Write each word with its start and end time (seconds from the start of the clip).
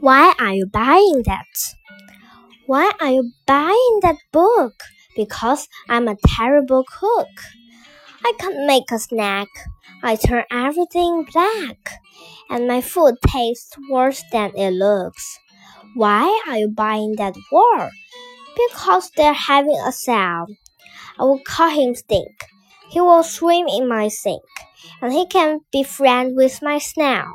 Why 0.00 0.34
are 0.40 0.52
you 0.54 0.66
buying 0.66 1.22
that? 1.26 1.46
Why 2.66 2.92
are 3.00 3.10
you 3.10 3.32
buying 3.46 3.98
that 4.02 4.16
book? 4.32 4.74
Because 5.16 5.68
I'm 5.88 6.06
a 6.06 6.16
terrible 6.36 6.84
cook. 6.84 7.28
I 8.24 8.32
can't 8.38 8.66
make 8.66 8.90
a 8.92 8.98
snack. 8.98 9.48
I 10.02 10.16
turn 10.16 10.44
everything 10.50 11.26
black, 11.32 12.00
and 12.50 12.68
my 12.68 12.80
food 12.80 13.16
tastes 13.26 13.76
worse 13.90 14.22
than 14.32 14.52
it 14.56 14.72
looks. 14.72 15.38
Why 15.96 16.26
are 16.48 16.58
you 16.58 16.68
buying 16.68 17.16
that 17.16 17.36
war? 17.52 17.90
Because 18.56 19.10
they're 19.16 19.34
having 19.34 19.78
a 19.86 19.92
sale. 19.92 20.46
I 21.18 21.24
will 21.24 21.40
call 21.46 21.70
him 21.70 21.94
Stink. 21.94 22.46
He 22.90 23.00
will 23.00 23.22
swim 23.24 23.68
in 23.68 23.88
my 23.88 24.08
sink, 24.08 24.42
and 25.02 25.12
he 25.12 25.26
can 25.26 25.60
be 25.72 25.82
friends 25.84 26.34
with 26.36 26.62
my 26.62 26.78
snail. 26.78 27.34